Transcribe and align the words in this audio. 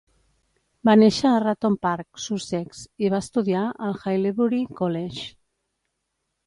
Va 0.89 0.95
néixer 1.01 1.27
a 1.31 1.41
Ratton 1.43 1.75
Park, 1.87 2.09
Sussex, 2.25 2.81
i 3.05 3.13
va 3.17 3.21
estudiar 3.27 3.63
al 3.89 3.97
Haileybury 4.03 4.65
College. 4.83 5.33